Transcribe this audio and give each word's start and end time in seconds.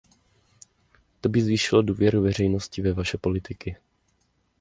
To 1.21 1.29
by 1.29 1.41
zvýšilo 1.41 1.81
důvěru 1.81 2.21
veřejnosti 2.21 2.81
ve 2.81 2.93
vaše 2.93 3.17
politiky. 3.17 3.77